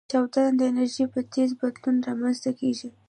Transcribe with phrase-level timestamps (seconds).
[0.11, 2.89] چاودنه د انرژۍ په تیز بدلون رامنځته کېږي.